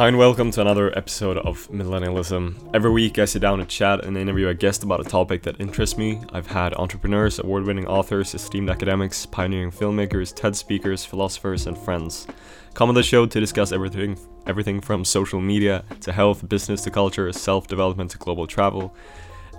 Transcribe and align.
Hi 0.00 0.08
and 0.08 0.16
welcome 0.16 0.50
to 0.52 0.62
another 0.62 0.96
episode 0.96 1.36
of 1.36 1.68
Millennialism. 1.70 2.70
Every 2.72 2.90
week 2.90 3.18
I 3.18 3.26
sit 3.26 3.42
down 3.42 3.60
and 3.60 3.68
chat 3.68 4.02
and 4.02 4.16
interview 4.16 4.48
a 4.48 4.54
guest 4.54 4.82
about 4.82 5.00
a 5.00 5.04
topic 5.04 5.42
that 5.42 5.60
interests 5.60 5.98
me. 5.98 6.22
I've 6.32 6.46
had 6.46 6.72
entrepreneurs, 6.72 7.38
award 7.38 7.64
winning 7.64 7.86
authors, 7.86 8.34
esteemed 8.34 8.70
academics, 8.70 9.26
pioneering 9.26 9.70
filmmakers, 9.70 10.34
TED 10.34 10.56
speakers, 10.56 11.04
philosophers, 11.04 11.66
and 11.66 11.76
friends. 11.76 12.26
Come 12.72 12.88
on 12.88 12.94
the 12.94 13.02
show 13.02 13.26
to 13.26 13.40
discuss 13.40 13.72
everything 13.72 14.18
everything 14.46 14.80
from 14.80 15.04
social 15.04 15.38
media 15.38 15.84
to 16.00 16.12
health, 16.12 16.48
business 16.48 16.82
to 16.84 16.90
culture, 16.90 17.30
self 17.30 17.66
development 17.66 18.12
to 18.12 18.16
global 18.16 18.46
travel. 18.46 18.94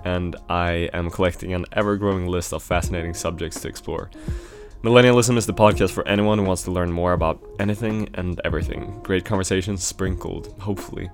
And 0.04 0.34
I 0.48 0.90
am 0.92 1.08
collecting 1.08 1.54
an 1.54 1.66
ever 1.70 1.96
growing 1.96 2.26
list 2.26 2.52
of 2.52 2.64
fascinating 2.64 3.14
subjects 3.14 3.60
to 3.60 3.68
explore. 3.68 4.10
Millennialism 4.82 5.36
is 5.36 5.46
the 5.46 5.54
podcast 5.54 5.92
for 5.92 6.06
anyone 6.08 6.38
who 6.38 6.44
wants 6.44 6.64
to 6.64 6.72
learn 6.72 6.90
more 6.90 7.12
about 7.12 7.40
anything 7.60 8.08
and 8.14 8.40
everything. 8.44 8.98
Great 9.04 9.24
conversations 9.24 9.84
sprinkled, 9.84 10.60
hopefully, 10.60 11.08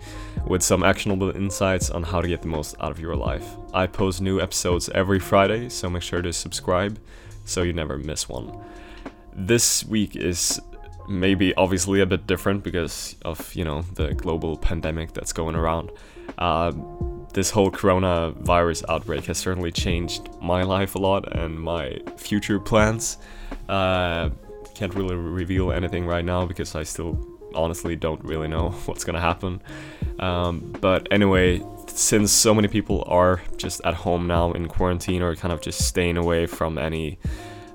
with 0.47 0.63
some 0.63 0.83
actionable 0.83 1.37
insights 1.37 1.91
on 1.91 2.03
how 2.03 2.23
to 2.23 2.29
get 2.29 2.41
the 2.41 2.49
most 2.49 2.77
out 2.81 2.91
of 2.91 2.99
your 2.99 3.15
life. 3.15 3.47
I 3.75 3.87
post 3.87 4.23
new 4.23 4.41
episodes 4.41 4.89
every 4.95 5.19
Friday, 5.19 5.69
so 5.69 5.91
make 5.91 6.01
sure 6.01 6.23
to 6.23 6.33
subscribe 6.33 6.99
so 7.45 7.61
you 7.61 7.75
never 7.75 7.99
miss 7.99 8.27
one. 8.27 8.59
This 9.35 9.85
week 9.85 10.17
is 10.17 10.59
maybe 11.07 11.55
obviously 11.57 12.01
a 12.01 12.07
bit 12.07 12.27
different 12.27 12.65
because 12.65 13.17
of, 13.27 13.55
you 13.55 13.65
know, 13.65 13.83
the 13.97 14.15
global 14.15 14.57
pandemic 14.57 15.13
that's 15.13 15.35
going 15.35 15.57
around. 15.57 15.91
Uh, 16.39 16.73
this 17.35 17.51
whole 17.51 17.71
coronavirus 17.71 18.85
outbreak 18.89 19.27
has 19.27 19.37
certainly 19.37 19.71
changed 19.71 20.31
my 20.41 20.63
life 20.63 20.95
a 20.95 20.99
lot 20.99 21.37
and 21.37 21.61
my 21.61 21.99
future 22.17 22.59
plans. 22.59 23.19
Uh, 23.69 24.31
can't 24.75 24.95
really 24.95 25.17
reveal 25.17 25.73
anything 25.73 26.07
right 26.07 26.25
now 26.25 26.47
because 26.47 26.75
I 26.75 26.85
still 26.85 27.19
honestly 27.55 27.97
don't 27.97 28.23
really 28.25 28.49
know 28.49 28.71
what's 28.87 29.05
gonna 29.05 29.21
happen. 29.21 29.61
Um, 30.19 30.75
but 30.81 31.09
anyway, 31.11 31.63
since 31.87 32.31
so 32.31 32.55
many 32.55 32.69
people 32.69 33.05
are 33.07 33.43
just 33.57 33.81
at 33.85 33.95
home 33.95 34.27
now 34.27 34.53
in 34.53 34.69
quarantine 34.69 35.23
or 35.23 35.35
kind 35.35 35.53
of 35.53 35.61
just 35.61 35.87
staying 35.87 36.17
away 36.17 36.47
from 36.47 36.79
any 36.79 37.19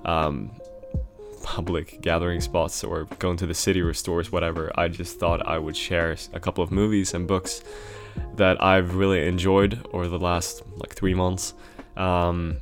um, 0.05 0.51
public 1.43 2.01
gathering 2.01 2.41
spots 2.41 2.83
or 2.83 3.05
going 3.19 3.37
to 3.37 3.45
the 3.45 3.53
city 3.53 3.81
or 3.81 3.93
stores, 3.93 4.31
whatever, 4.31 4.71
I 4.75 4.87
just 4.87 5.19
thought 5.19 5.45
I 5.45 5.57
would 5.57 5.75
share 5.75 6.15
a 6.33 6.39
couple 6.39 6.63
of 6.63 6.71
movies 6.71 7.13
and 7.13 7.27
books 7.27 7.63
that 8.35 8.61
I've 8.63 8.95
really 8.95 9.27
enjoyed 9.27 9.85
over 9.91 10.07
the 10.07 10.19
last 10.19 10.63
like 10.77 10.93
three 10.93 11.13
months. 11.13 11.53
Um, 11.97 12.57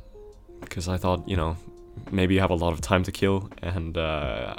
because 0.60 0.88
I 0.88 0.96
thought, 0.96 1.28
you 1.28 1.36
know, 1.36 1.56
maybe 2.10 2.34
you 2.34 2.40
have 2.40 2.50
a 2.50 2.54
lot 2.54 2.72
of 2.72 2.80
time 2.80 3.02
to 3.04 3.12
kill, 3.12 3.50
and 3.62 3.96
uh, 3.96 4.54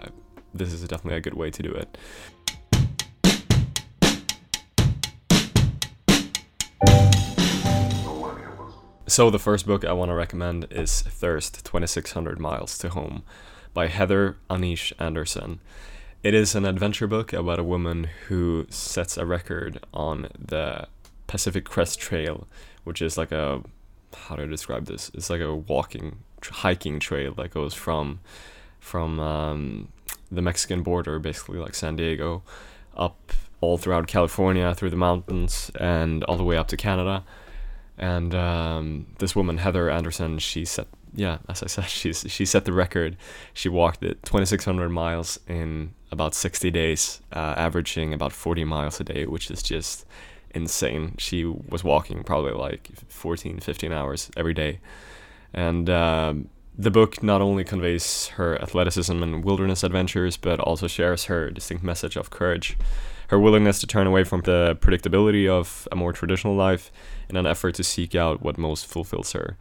this 0.54 0.72
is 0.72 0.82
definitely 0.82 1.18
a 1.18 1.22
good 1.22 1.34
way 1.34 1.50
to 1.52 1.64
do 1.64 1.72
it. 1.72 1.98
So, 9.08 9.30
the 9.30 9.38
first 9.38 9.68
book 9.68 9.86
I 9.86 9.94
want 9.94 10.10
to 10.10 10.16
recommend 10.16 10.68
is 10.72 11.02
Thirst 11.02 11.64
2600 11.66 12.40
Miles 12.40 12.78
to 12.80 12.90
Home 12.90 13.24
by 13.74 13.88
Heather 13.88 14.38
Anish 14.50 14.92
Anderson. 14.98 15.60
It 16.24 16.34
is 16.34 16.56
an 16.56 16.66
adventure 16.66 17.06
book 17.06 17.34
about 17.34 17.60
a 17.60 17.64
woman 17.64 18.06
who 18.28 18.66
sets 18.70 19.18
a 19.18 19.26
record 19.26 19.86
on 19.94 20.30
the 20.40 20.88
Pacific 21.28 21.66
Crest 21.66 22.00
Trail, 22.00 22.48
which 22.86 23.02
is 23.02 23.18
like 23.18 23.32
a 23.32 23.62
how 24.16 24.36
do 24.36 24.44
I 24.44 24.46
describe 24.46 24.86
this? 24.86 25.12
It's 25.14 25.30
like 25.30 25.42
a 25.42 25.56
walking 25.56 26.20
hiking 26.50 27.00
trail 27.00 27.34
that 27.36 27.52
goes 27.52 27.74
from 27.74 28.20
from 28.80 29.20
um, 29.20 29.88
the 30.32 30.42
Mexican 30.42 30.84
border, 30.84 31.20
basically 31.20 31.58
like 31.58 31.74
San 31.74 31.96
Diego, 31.96 32.44
up 32.96 33.32
all 33.62 33.78
throughout 33.78 34.08
California 34.08 34.76
through 34.76 34.90
the 34.90 34.98
mountains 34.98 35.72
and 35.80 36.24
all 36.26 36.36
the 36.36 36.44
way 36.44 36.58
up 36.58 36.68
to 36.68 36.78
Canada. 36.78 37.24
And 37.98 38.36
um, 38.36 39.08
this 39.20 39.36
woman 39.36 39.60
Heather 39.60 39.90
Anderson, 39.90 40.40
she 40.40 40.66
set 40.66 40.88
yeah, 41.16 41.38
as 41.48 41.62
I 41.62 41.68
said, 41.68 41.86
she's 41.90 42.26
she 42.28 42.46
set 42.46 42.66
the 42.66 42.74
record. 42.74 43.18
She 43.54 43.70
walked 43.70 44.04
it 44.04 44.24
2,600 44.24 44.90
miles 44.90 45.40
in 45.48 45.94
about 46.12 46.36
60 46.36 46.70
days, 46.72 47.22
uh, 47.32 47.54
averaging 47.58 48.14
about 48.14 48.34
40 48.34 48.66
miles 48.66 49.00
a 49.00 49.04
day, 49.04 49.26
which 49.26 49.50
is 49.50 49.64
just 49.64 50.06
insane. 50.54 51.16
She 51.18 51.46
was 51.46 51.84
walking 51.84 52.24
probably 52.24 52.52
like 52.52 52.92
14, 53.08 53.60
15 53.60 53.92
hours 53.92 54.30
every 54.38 54.54
day, 54.54 54.80
and 55.54 55.90
um, 55.90 56.50
the 56.78 56.92
book 56.92 57.22
not 57.22 57.42
only 57.42 57.64
conveys 57.64 58.28
her 58.30 58.60
athleticism 58.62 59.22
and 59.22 59.44
wilderness 59.46 59.84
adventures, 59.84 60.38
but 60.38 60.60
also 60.60 60.88
shares 60.88 61.26
her 61.26 61.52
distinct 61.52 61.84
message 61.84 62.16
of 62.16 62.30
courage, 62.30 62.78
her 63.28 63.40
willingness 63.40 63.80
to 63.80 63.88
turn 63.88 64.08
away 64.08 64.24
from 64.24 64.42
the 64.42 64.78
predictability 64.82 65.48
of 65.48 65.88
a 65.92 65.96
more 65.96 66.14
traditional 66.14 66.56
life 66.56 66.92
in 67.30 67.36
an 67.36 67.46
effort 67.46 67.76
to 67.76 67.84
seek 67.84 68.16
out 68.16 68.42
what 68.42 68.58
most 68.58 68.88
fulfills 68.88 69.34
her. 69.34 69.58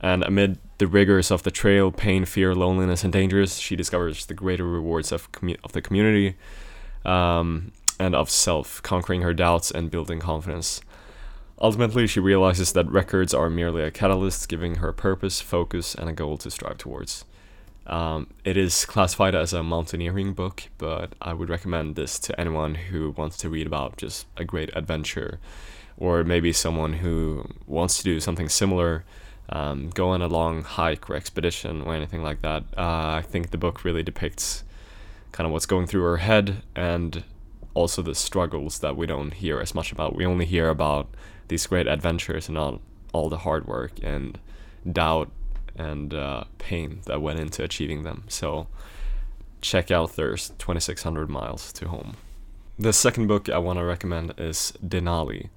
And 0.00 0.22
amid 0.22 0.58
the 0.78 0.86
rigors 0.86 1.30
of 1.30 1.44
the 1.44 1.50
trail, 1.50 1.90
pain, 1.90 2.26
fear, 2.26 2.54
loneliness, 2.54 3.04
and 3.04 3.12
dangers, 3.12 3.58
she 3.58 3.74
discovers 3.74 4.26
the 4.26 4.34
greater 4.34 4.64
rewards 4.66 5.12
of, 5.12 5.32
commu- 5.32 5.56
of 5.64 5.72
the 5.72 5.80
community 5.80 6.36
um, 7.06 7.72
and 7.98 8.14
of 8.14 8.28
self, 8.28 8.82
conquering 8.82 9.22
her 9.22 9.32
doubts 9.32 9.70
and 9.70 9.90
building 9.90 10.20
confidence. 10.20 10.82
Ultimately, 11.60 12.06
she 12.06 12.20
realizes 12.20 12.72
that 12.72 12.90
records 12.90 13.32
are 13.32 13.48
merely 13.48 13.82
a 13.82 13.90
catalyst, 13.90 14.48
giving 14.48 14.76
her 14.76 14.92
purpose, 14.92 15.40
focus, 15.40 15.94
and 15.94 16.08
a 16.08 16.12
goal 16.12 16.36
to 16.38 16.50
strive 16.50 16.78
towards. 16.78 17.24
Um, 17.86 18.28
it 18.44 18.56
is 18.56 18.84
classified 18.84 19.34
as 19.34 19.52
a 19.52 19.62
mountaineering 19.62 20.32
book, 20.32 20.64
but 20.78 21.14
I 21.20 21.32
would 21.32 21.50
recommend 21.50 21.96
this 21.96 22.18
to 22.20 22.40
anyone 22.40 22.74
who 22.74 23.10
wants 23.10 23.36
to 23.38 23.48
read 23.48 23.66
about 23.66 23.98
just 23.98 24.26
a 24.36 24.44
great 24.44 24.70
adventure, 24.74 25.38
or 25.96 26.24
maybe 26.24 26.52
someone 26.52 26.94
who 26.94 27.46
wants 27.66 27.98
to 27.98 28.04
do 28.04 28.20
something 28.20 28.48
similar 28.48 29.04
um, 29.50 29.90
go 29.90 30.08
on 30.08 30.22
a 30.22 30.26
long 30.26 30.62
hike 30.62 31.08
or 31.08 31.14
expedition 31.14 31.82
or 31.82 31.94
anything 31.94 32.22
like 32.22 32.42
that. 32.42 32.64
Uh, 32.76 33.18
I 33.18 33.24
think 33.26 33.50
the 33.50 33.58
book 33.58 33.84
really 33.84 34.02
depicts 34.02 34.64
kind 35.32 35.46
of 35.46 35.52
what's 35.52 35.66
going 35.66 35.86
through 35.86 36.02
her 36.02 36.18
head 36.18 36.62
and 36.74 37.24
also 37.74 38.02
the 38.02 38.14
struggles 38.14 38.78
that 38.78 38.96
we 38.96 39.06
don't 39.06 39.34
hear 39.34 39.60
as 39.60 39.74
much 39.74 39.92
about. 39.92 40.16
We 40.16 40.24
only 40.24 40.46
hear 40.46 40.68
about 40.68 41.08
these 41.48 41.66
great 41.66 41.86
adventures 41.86 42.48
and 42.48 42.56
all, 42.56 42.80
all 43.12 43.28
the 43.28 43.38
hard 43.38 43.66
work 43.66 43.92
and 44.02 44.38
doubt 44.90 45.30
and 45.76 46.14
uh, 46.14 46.44
pain 46.58 47.00
that 47.06 47.20
went 47.20 47.40
into 47.40 47.62
achieving 47.62 48.04
them. 48.04 48.24
So 48.28 48.68
check 49.60 49.90
out 49.90 50.12
Thirst 50.12 50.58
2600 50.58 51.28
Miles 51.28 51.72
to 51.74 51.88
Home. 51.88 52.16
The 52.78 52.92
second 52.92 53.26
book 53.26 53.48
I 53.48 53.58
want 53.58 53.78
to 53.78 53.84
recommend 53.84 54.34
is 54.38 54.72
Denali. 54.84 55.48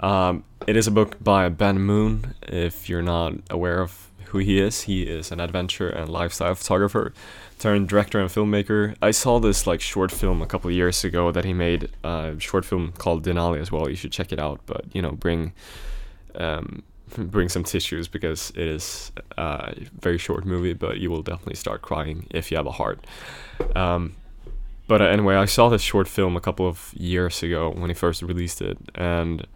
Um, 0.00 0.44
it 0.66 0.76
is 0.76 0.86
a 0.86 0.90
book 0.90 1.22
by 1.22 1.48
Ben 1.48 1.80
Moon. 1.80 2.34
If 2.42 2.88
you're 2.88 3.02
not 3.02 3.34
aware 3.50 3.80
of 3.80 4.08
who 4.26 4.38
he 4.38 4.60
is, 4.60 4.82
he 4.82 5.02
is 5.02 5.32
an 5.32 5.40
adventure 5.40 5.88
and 5.88 6.08
lifestyle 6.08 6.54
photographer 6.54 7.12
turned 7.58 7.88
director 7.88 8.20
and 8.20 8.30
filmmaker. 8.30 8.94
I 9.02 9.10
saw 9.10 9.38
this 9.38 9.66
like 9.66 9.80
short 9.80 10.10
film 10.10 10.42
a 10.42 10.46
couple 10.46 10.70
years 10.70 11.04
ago 11.04 11.32
that 11.32 11.44
he 11.44 11.52
made, 11.52 11.90
uh, 12.04 12.32
a 12.36 12.40
short 12.40 12.64
film 12.64 12.92
called 12.92 13.24
Denali 13.24 13.60
as 13.60 13.70
well. 13.72 13.88
You 13.88 13.96
should 13.96 14.12
check 14.12 14.32
it 14.32 14.38
out. 14.38 14.60
But 14.66 14.84
you 14.92 15.02
know, 15.02 15.12
bring 15.12 15.52
um, 16.34 16.82
bring 17.16 17.48
some 17.48 17.64
tissues 17.64 18.08
because 18.08 18.50
it 18.50 18.66
is 18.66 19.12
a 19.36 19.74
very 20.00 20.18
short 20.18 20.44
movie, 20.44 20.74
but 20.74 20.98
you 20.98 21.10
will 21.10 21.22
definitely 21.22 21.56
start 21.56 21.82
crying 21.82 22.26
if 22.30 22.50
you 22.50 22.56
have 22.56 22.66
a 22.66 22.72
heart. 22.72 23.04
Um, 23.74 24.14
but 24.86 25.02
uh, 25.02 25.06
anyway, 25.06 25.34
I 25.34 25.44
saw 25.44 25.68
this 25.68 25.82
short 25.82 26.08
film 26.08 26.36
a 26.36 26.40
couple 26.40 26.66
of 26.66 26.92
years 26.94 27.42
ago 27.42 27.70
when 27.70 27.90
he 27.90 27.94
first 27.94 28.22
released 28.22 28.62
it, 28.62 28.78
and 28.94 29.46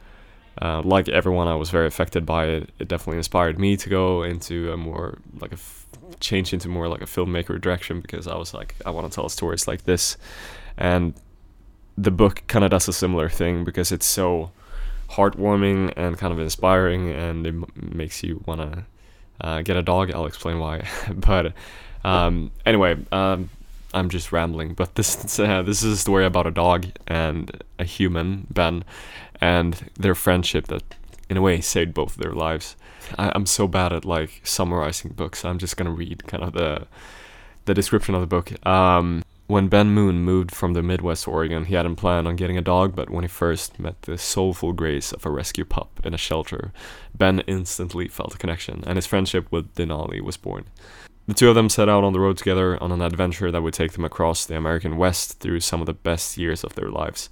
uh, 0.61 0.83
like 0.83 1.09
everyone, 1.09 1.49
I 1.49 1.55
was 1.55 1.71
very 1.71 1.87
affected 1.87 2.27
by 2.27 2.47
it. 2.47 2.71
It 2.79 2.89
definitely 2.89 3.19
inspired 3.19 3.59
me 3.59 3.77
to 3.79 3.89
go 3.89 4.23
into 4.23 4.73
a 4.73 4.77
more 4.77 5.19
like 5.41 5.53
a 5.53 5.59
change 6.21 6.53
into 6.53 6.69
more 6.69 6.89
like 6.89 7.03
a 7.03 7.07
filmmaker 7.07 7.61
direction 7.61 8.01
because 8.01 8.27
I 8.27 8.37
was 8.37 8.55
like, 8.55 8.75
I 8.85 8.91
want 8.91 9.11
to 9.11 9.15
tell 9.15 9.29
stories 9.29 9.67
like 9.67 9.85
this, 9.85 10.17
and 10.77 11.15
the 11.97 12.11
book 12.11 12.43
kind 12.47 12.65
of 12.65 12.71
does 12.71 12.89
a 12.89 12.93
similar 12.93 13.29
thing 13.29 13.65
because 13.65 13.93
it's 13.93 14.07
so 14.07 14.51
heartwarming 15.11 15.93
and 15.97 16.17
kind 16.19 16.33
of 16.33 16.39
inspiring, 16.39 17.11
and 17.11 17.47
it 17.47 17.51
m- 17.51 17.67
makes 17.77 18.23
you 18.23 18.43
want 18.47 18.61
to 18.61 18.85
uh, 19.41 19.63
get 19.63 19.77
a 19.77 19.83
dog. 19.83 20.11
I'll 20.13 20.27
explain 20.27 20.59
why, 20.59 20.89
but 21.15 21.53
um, 22.05 22.51
anyway. 22.65 22.97
Um, 23.13 23.51
I'm 23.95 24.09
just 24.09 24.33
rambling, 24.33 24.73
but 24.75 24.95
this 24.95 25.39
uh, 25.39 25.63
this 25.63 25.83
is 25.83 25.93
a 25.93 25.97
story 25.97 26.25
about 26.25 26.47
a 26.47 26.51
dog 26.51 26.87
and 27.07 27.63
a 27.79 27.85
human, 27.85 28.47
Ben, 28.51 28.85
and 29.41 29.91
their 29.99 30.15
friendship 30.15 30.69
that 30.69 30.83
in 31.29 31.37
a 31.37 31.43
way 31.43 31.61
saved 31.61 31.95
both 31.95 32.17
their 32.17 32.33
lives. 32.33 32.77
I, 33.19 33.33
am 33.35 33.47
so 33.47 33.67
bad 33.67 33.93
at 33.93 34.05
like 34.05 34.41
summarizing 34.45 35.13
books. 35.13 35.45
I'm 35.45 35.59
just 35.59 35.77
gonna 35.77 35.91
read 35.91 36.27
kind 36.27 36.43
of 36.43 36.53
the 36.53 36.87
the 37.65 37.75
description 37.75 38.15
of 38.15 38.21
the 38.21 38.27
book. 38.27 38.67
Um, 38.67 39.23
when 39.47 39.69
Ben 39.69 39.91
Moon 39.91 40.23
moved 40.23 40.51
from 40.51 40.73
the 40.73 40.83
Midwest 40.83 41.29
Oregon, 41.29 41.67
he 41.67 41.75
hadn't 41.75 41.97
planned 41.97 42.27
on 42.27 42.37
getting 42.37 42.57
a 42.57 42.63
dog, 42.63 42.97
but 42.97 43.11
when 43.11 43.23
he 43.23 43.29
first 43.29 43.79
met 43.79 44.01
the 44.03 44.17
soulful 44.17 44.73
grace 44.73 45.13
of 45.13 45.27
a 45.27 45.31
rescue 45.31 45.65
pup 45.65 46.01
in 46.05 46.15
a 46.15 46.19
shelter, 46.19 46.73
Ben 47.15 47.41
instantly 47.41 48.09
felt 48.09 48.35
a 48.35 48.39
connection, 48.39 48.83
and 48.87 48.97
his 48.97 49.07
friendship 49.07 49.47
with 49.51 49.75
Denali 49.75 50.21
was 50.21 50.37
born. 50.37 50.65
The 51.27 51.35
two 51.35 51.49
of 51.49 51.55
them 51.55 51.69
set 51.69 51.89
out 51.89 52.03
on 52.03 52.13
the 52.13 52.21
road 52.21 52.39
together 52.39 52.83
on 52.83 52.93
an 52.93 53.03
adventure 53.03 53.53
that 53.53 53.63
would 53.63 53.75
take 53.75 53.93
them 53.93 54.05
across 54.05 54.45
the 54.45 54.57
American 54.57 54.97
West 54.97 55.39
through 55.39 55.61
some 55.61 55.81
of 55.81 55.87
the 55.87 55.93
best 55.93 56.37
years 56.37 56.65
of 56.65 56.75
their 56.75 56.89
lives. 56.89 57.29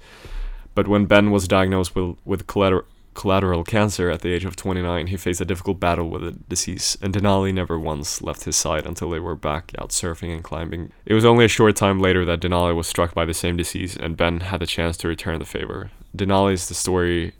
But 0.75 0.87
when 0.87 1.07
Ben 1.07 1.31
was 1.31 1.49
diagnosed 1.49 1.95
with, 1.97 2.17
with 2.25 2.47
colorectal, 2.47 2.85
colorectal 3.15 3.67
cancer 3.67 4.11
at 4.11 4.21
the 4.21 4.33
age 4.33 4.45
of 4.45 4.57
29, 4.57 5.09
he 5.09 5.17
faced 5.17 5.41
a 5.41 5.45
difficult 5.45 5.81
battle 5.81 6.09
with 6.09 6.23
the 6.23 6.33
disease, 6.33 6.97
and 7.03 7.13
Denali 7.13 7.53
never 7.53 7.79
once 7.79 8.23
left 8.23 8.45
his 8.45 8.57
side 8.57 8.87
until 8.87 9.11
they 9.11 9.19
were 9.19 9.35
back 9.35 9.73
out 9.79 9.91
surfing 9.91 10.33
and 10.33 10.45
climbing. 10.45 10.93
It 11.05 11.15
was 11.15 11.25
only 11.25 11.45
a 11.45 11.49
short 11.49 11.77
time 11.77 12.01
later 12.01 12.25
that 12.25 12.41
Denali 12.41 12.75
was 12.75 12.87
struck 12.87 13.15
by 13.15 13.25
the 13.25 13.35
same 13.35 13.57
disease, 13.57 13.97
and 13.97 14.17
Ben 14.17 14.41
had 14.41 14.61
the 14.61 14.67
chance 14.67 14.97
to 14.99 15.09
return 15.09 15.39
the 15.39 15.45
favor. 15.45 15.91
Denali 16.17 16.55
is 16.55 16.69
the 16.69 16.75
story 16.75 17.35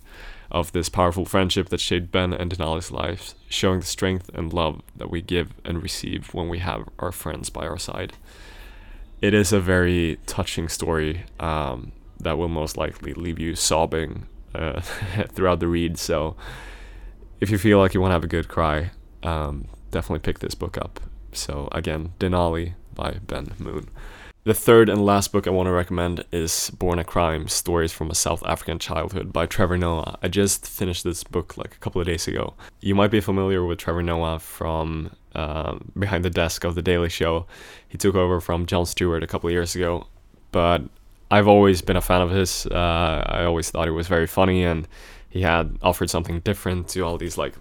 of 0.51 0.73
this 0.73 0.89
powerful 0.89 1.25
friendship 1.25 1.69
that 1.69 1.81
shaped 1.81 2.11
Ben 2.11 2.33
and 2.33 2.51
Denali's 2.51 2.91
lives, 2.91 3.35
showing 3.49 3.81
the 3.81 3.87
strength 3.87 4.31
and 4.35 4.53
love 4.53 4.83
that 4.97 5.11
we 5.11 5.23
give 5.23 5.55
and 5.65 5.83
receive 5.83 6.35
when 6.35 6.49
we 6.49 6.59
have 6.59 6.89
our 6.99 7.13
friends 7.13 7.51
by 7.51 7.67
our 7.67 7.79
side. 7.79 8.15
It 9.23 9.35
is 9.35 9.53
a 9.53 9.61
very 9.61 10.19
touching 10.27 10.69
story 10.69 11.25
um, 11.39 11.93
that 12.19 12.39
will 12.39 12.49
most 12.49 12.77
likely 12.77 13.15
leave 13.15 13.39
you 13.39 13.55
sobbing 13.55 14.27
uh, 14.55 14.81
throughout 15.29 15.61
the 15.61 15.69
read. 15.69 15.99
So 15.99 16.37
if 17.41 17.51
you 17.51 17.59
feel 17.59 17.79
like 17.79 17.95
you 17.95 18.01
want 18.01 18.11
to 18.11 18.15
have 18.15 18.25
a 18.25 18.29
good 18.29 18.49
cry, 18.49 18.91
um, 19.23 19.67
definitely 19.91 20.21
pick 20.21 20.41
this 20.41 20.55
book 20.55 20.79
up. 20.79 21.01
So 21.33 21.69
again, 21.73 22.13
Denali 22.19 22.75
by 22.95 23.19
Ben 23.27 23.55
Moon. 23.59 23.89
The 24.45 24.55
third 24.55 24.89
and 24.89 25.05
last 25.05 25.33
book 25.33 25.47
I 25.47 25.51
want 25.51 25.67
to 25.67 25.73
recommend 25.73 26.25
is 26.33 26.71
Born 26.71 26.99
a 26.99 27.05
Crime 27.05 27.47
Stories 27.47 27.93
from 27.93 28.11
a 28.11 28.15
South 28.15 28.43
African 28.47 28.79
Childhood 28.79 29.35
by 29.35 29.45
Trevor 29.45 29.77
Noah. 29.77 30.19
I 30.23 30.29
just 30.29 30.67
finished 30.67 31.05
this 31.05 31.23
book 31.25 31.59
like 31.59 31.75
a 31.75 31.79
couple 31.79 32.01
of 32.01 32.07
days 32.07 32.27
ago. 32.27 32.55
You 32.81 32.95
might 32.95 33.11
be 33.11 33.21
familiar 33.21 33.63
with 33.65 33.79
Trevor 33.79 34.03
Noah 34.03 34.39
from 34.39 35.15
uh, 35.35 35.79
Behind 35.99 36.25
the 36.25 36.31
Desk 36.31 36.65
of 36.65 36.75
The 36.75 36.81
Daily 36.81 37.11
Show. 37.11 37.47
He 37.87 37.99
took 37.99 38.15
over 38.15 38.41
from 38.41 38.65
Jon 38.65 38.87
Stewart 38.87 39.23
a 39.23 39.27
couple 39.27 39.49
of 39.49 39.53
years 39.53 39.75
ago, 39.75 40.07
but 40.53 40.85
I've 41.31 41.47
always 41.49 41.81
been 41.83 41.97
a 41.97 42.01
fan 42.01 42.23
of 42.23 42.31
his. 42.31 42.67
Uh, 42.67 43.23
I 43.27 43.45
always 43.45 43.71
thought 43.71 43.85
he 43.85 43.91
was 43.91 44.09
very 44.09 44.27
funny, 44.27 44.65
and 44.65 44.89
he 45.29 45.43
had 45.43 45.79
offered 45.83 46.11
something 46.11 46.41
different 46.41 46.89
to 46.89 47.03
all 47.03 47.17
these 47.19 47.39
like 47.39 47.55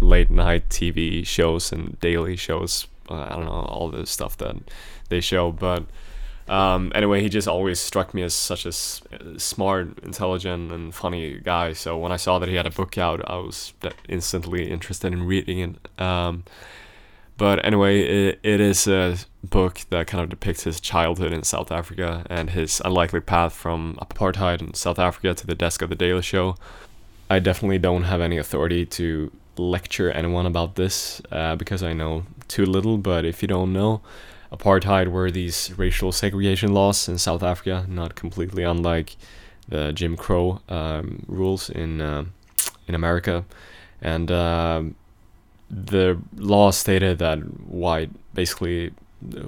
late 0.00 0.30
night 0.30 0.68
TV 0.68 1.24
shows 1.24 1.72
and 1.72 1.98
daily 2.00 2.36
shows. 2.36 2.86
Uh, 3.08 3.22
I 3.22 3.28
don't 3.30 3.44
know 3.44 3.52
all 3.52 3.90
the 3.90 4.06
stuff 4.06 4.36
that 4.38 4.56
they 5.10 5.20
show, 5.20 5.52
but 5.52 5.84
um, 6.48 6.90
anyway, 6.94 7.22
he 7.22 7.28
just 7.28 7.48
always 7.48 7.78
struck 7.78 8.12
me 8.14 8.22
as 8.22 8.34
such 8.34 8.66
a 8.66 8.70
s- 8.70 9.00
smart, 9.38 9.98
intelligent, 10.02 10.72
and 10.72 10.94
funny 10.94 11.38
guy. 11.38 11.72
So 11.72 11.96
when 11.96 12.12
I 12.12 12.16
saw 12.16 12.38
that 12.38 12.48
he 12.48 12.56
had 12.56 12.66
a 12.66 12.70
book 12.70 12.98
out, 12.98 13.22
I 13.30 13.36
was 13.36 13.72
instantly 14.08 14.70
interested 14.70 15.12
in 15.12 15.22
reading 15.22 15.58
it. 15.58 16.00
Um, 16.02 16.44
but 17.36 17.64
anyway, 17.64 18.00
it, 18.00 18.40
it 18.42 18.60
is 18.60 18.86
a 18.86 19.16
book 19.50 19.80
that 19.90 20.06
kind 20.06 20.22
of 20.22 20.30
depicts 20.30 20.64
his 20.64 20.80
childhood 20.80 21.32
in 21.32 21.42
South 21.42 21.70
Africa 21.70 22.24
and 22.30 22.50
his 22.50 22.80
unlikely 22.84 23.20
path 23.20 23.52
from 23.52 23.98
apartheid 24.00 24.60
in 24.60 24.74
South 24.74 24.98
Africa 24.98 25.34
to 25.34 25.46
the 25.46 25.54
desk 25.54 25.82
of 25.82 25.90
The 25.90 25.96
Daily 25.96 26.22
Show. 26.22 26.56
I 27.30 27.38
definitely 27.38 27.78
don't 27.78 28.04
have 28.04 28.20
any 28.20 28.38
authority 28.38 28.84
to 28.86 29.30
lecture 29.56 30.10
anyone 30.10 30.46
about 30.46 30.74
this 30.74 31.22
uh, 31.30 31.56
because 31.56 31.82
I 31.82 31.92
know 31.92 32.24
too 32.48 32.66
little, 32.66 32.98
but 32.98 33.24
if 33.24 33.42
you 33.42 33.48
don't 33.48 33.72
know, 33.72 34.00
apartheid 34.52 35.08
were 35.08 35.30
these 35.30 35.72
racial 35.76 36.12
segregation 36.12 36.72
laws 36.72 37.08
in 37.08 37.18
South 37.18 37.42
Africa, 37.42 37.86
not 37.88 38.14
completely 38.14 38.62
unlike 38.62 39.16
the 39.68 39.92
Jim 39.92 40.16
Crow 40.16 40.60
um, 40.68 41.24
rules 41.26 41.70
in 41.70 42.00
uh, 42.00 42.24
in 42.86 42.94
America, 42.94 43.44
and 44.02 44.30
uh, 44.30 44.82
the 45.70 46.18
law 46.36 46.70
stated 46.70 47.18
that 47.18 47.38
white, 47.66 48.10
basically, 48.34 48.92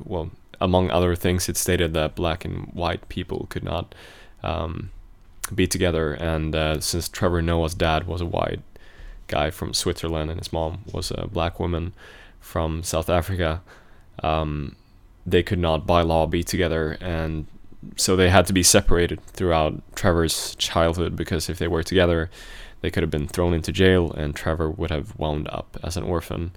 well, 0.05 0.31
among 0.61 0.90
other 0.90 1.14
things, 1.14 1.49
it 1.49 1.56
stated 1.56 1.94
that 1.94 2.14
black 2.14 2.44
and 2.44 2.73
white 2.73 3.08
people 3.08 3.46
could 3.50 3.64
not 3.64 3.94
um, 4.43 4.90
be 5.55 5.67
together. 5.67 6.12
And 6.14 6.55
uh, 6.55 6.81
since 6.81 7.08
Trevor 7.08 7.43
Noah's 7.43 7.75
dad 7.75 8.06
was 8.06 8.20
a 8.20 8.26
white 8.26 8.61
guy 9.26 9.50
from 9.50 9.75
Switzerland 9.75 10.31
and 10.31 10.40
his 10.40 10.52
mom 10.52 10.84
was 10.93 11.11
a 11.11 11.26
black 11.26 11.58
woman 11.58 11.93
from 12.40 12.82
South 12.82 13.11
Africa, 13.11 13.62
um, 14.23 14.76
they 15.26 15.43
could 15.43 15.58
not 15.58 15.87
by 15.87 16.02
law 16.02 16.26
be 16.26 16.43
together. 16.43 16.96
And 17.00 17.46
so 17.96 18.17
they 18.17 18.31
had 18.31 18.46
to 18.46 18.52
be 18.52 18.62
separated 18.62 19.20
throughout 19.26 19.82
Trevor's 19.94 20.55
childhood 20.56 21.17
because 21.17 21.49
if 21.49 21.58
they 21.58 21.69
were 21.69 21.82
together, 21.82 22.31
they 22.81 22.90
could 22.90 23.02
have 23.02 23.11
been 23.11 23.28
thrown 23.28 23.55
into 23.55 23.73
jail, 23.73 24.12
and 24.12 24.34
Trevor 24.34 24.70
would 24.70 24.90
have 24.90 25.19
wound 25.19 25.49
up 25.50 25.76
as 25.82 25.96
an 25.96 26.05
orphan. 26.05 26.52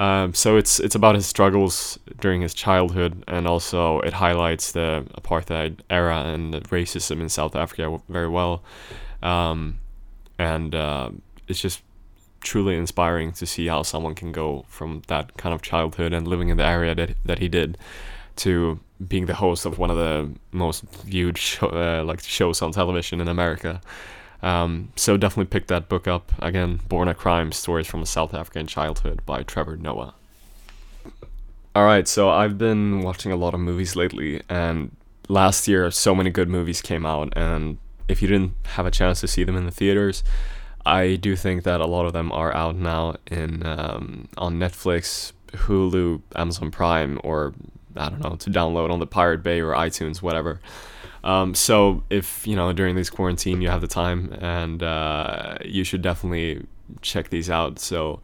Um, 0.00 0.32
so 0.32 0.56
it's 0.56 0.80
it's 0.80 0.94
about 0.94 1.14
his 1.14 1.26
struggles 1.26 1.98
during 2.20 2.40
his 2.40 2.54
childhood, 2.54 3.22
and 3.28 3.46
also 3.46 4.00
it 4.00 4.14
highlights 4.14 4.72
the 4.72 5.04
apartheid 5.14 5.80
era 5.90 6.22
and 6.24 6.54
racism 6.70 7.20
in 7.20 7.28
South 7.28 7.54
Africa 7.54 8.00
very 8.08 8.28
well. 8.28 8.62
Um, 9.22 9.78
and 10.38 10.74
uh, 10.74 11.10
it's 11.48 11.60
just 11.60 11.82
truly 12.40 12.76
inspiring 12.76 13.32
to 13.32 13.44
see 13.44 13.66
how 13.66 13.82
someone 13.82 14.14
can 14.14 14.32
go 14.32 14.64
from 14.68 15.02
that 15.08 15.36
kind 15.36 15.54
of 15.54 15.60
childhood 15.60 16.14
and 16.14 16.26
living 16.26 16.48
in 16.48 16.56
the 16.56 16.64
area 16.64 16.94
that 16.94 17.10
that 17.26 17.38
he 17.38 17.48
did 17.48 17.76
to 18.36 18.80
being 19.06 19.26
the 19.26 19.34
host 19.34 19.66
of 19.66 19.78
one 19.78 19.90
of 19.90 19.98
the 19.98 20.30
most 20.50 20.82
viewed 21.04 21.36
show, 21.36 21.66
uh, 21.66 22.02
like 22.06 22.20
shows 22.20 22.62
on 22.62 22.72
television 22.72 23.20
in 23.20 23.28
America. 23.28 23.82
Um, 24.42 24.92
so 24.96 25.16
definitely 25.16 25.50
pick 25.50 25.66
that 25.66 25.88
book 25.88 26.08
up. 26.08 26.32
Again, 26.38 26.80
Born 26.88 27.08
a 27.08 27.14
Crime 27.14 27.52
Stories 27.52 27.86
from 27.86 28.02
a 28.02 28.06
South 28.06 28.34
African 28.34 28.66
Childhood 28.66 29.24
by 29.26 29.42
Trevor 29.42 29.76
Noah. 29.76 30.14
Alright, 31.76 32.08
so 32.08 32.30
I've 32.30 32.58
been 32.58 33.02
watching 33.02 33.30
a 33.30 33.36
lot 33.36 33.54
of 33.54 33.60
movies 33.60 33.94
lately, 33.94 34.42
and 34.48 34.96
last 35.28 35.68
year 35.68 35.90
so 35.92 36.14
many 36.14 36.30
good 36.30 36.48
movies 36.48 36.82
came 36.82 37.06
out, 37.06 37.32
and 37.36 37.78
if 38.08 38.20
you 38.20 38.26
didn't 38.26 38.54
have 38.64 38.86
a 38.86 38.90
chance 38.90 39.20
to 39.20 39.28
see 39.28 39.44
them 39.44 39.54
in 39.56 39.66
the 39.66 39.70
theaters, 39.70 40.24
I 40.84 41.14
do 41.16 41.36
think 41.36 41.62
that 41.62 41.80
a 41.80 41.86
lot 41.86 42.06
of 42.06 42.12
them 42.12 42.32
are 42.32 42.52
out 42.54 42.74
now 42.74 43.16
in 43.30 43.64
um, 43.64 44.28
on 44.36 44.58
Netflix, 44.58 45.32
Hulu, 45.52 46.22
Amazon 46.34 46.70
Prime, 46.70 47.20
or 47.22 47.54
I 47.96 48.08
don't 48.08 48.20
know 48.20 48.36
to 48.36 48.50
download 48.50 48.90
on 48.90 48.98
the 48.98 49.06
Pirate 49.06 49.42
Bay 49.42 49.60
or 49.60 49.72
iTunes, 49.74 50.22
whatever. 50.22 50.60
Um, 51.22 51.54
so 51.54 52.02
if 52.10 52.46
you 52.46 52.56
know 52.56 52.72
during 52.72 52.96
this 52.96 53.10
quarantine 53.10 53.60
you 53.60 53.68
have 53.68 53.80
the 53.80 53.86
time, 53.86 54.32
and 54.40 54.82
uh, 54.82 55.58
you 55.64 55.84
should 55.84 56.02
definitely 56.02 56.66
check 57.02 57.30
these 57.30 57.50
out. 57.50 57.78
So, 57.78 58.20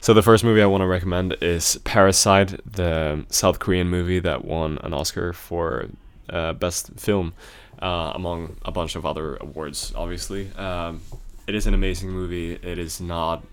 so 0.00 0.14
the 0.14 0.22
first 0.22 0.44
movie 0.44 0.62
I 0.62 0.66
want 0.66 0.82
to 0.82 0.86
recommend 0.86 1.36
is 1.40 1.78
Parasite, 1.84 2.60
the 2.70 3.24
South 3.28 3.58
Korean 3.58 3.88
movie 3.88 4.20
that 4.20 4.44
won 4.44 4.78
an 4.82 4.94
Oscar 4.94 5.32
for 5.32 5.88
uh, 6.28 6.52
best 6.54 6.92
film, 6.96 7.34
uh, 7.82 8.12
among 8.14 8.56
a 8.64 8.70
bunch 8.70 8.94
of 8.94 9.04
other 9.04 9.36
awards. 9.36 9.92
Obviously, 9.96 10.50
um, 10.56 11.00
it 11.46 11.54
is 11.54 11.66
an 11.66 11.74
amazing 11.74 12.10
movie. 12.10 12.52
It 12.52 12.78
is 12.78 13.00
not 13.00 13.44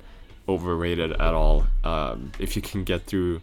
overrated 0.47 1.11
at 1.13 1.33
all. 1.33 1.65
Um, 1.83 2.31
if 2.39 2.55
you 2.55 2.61
can 2.61 2.83
get 2.83 3.03
through 3.03 3.41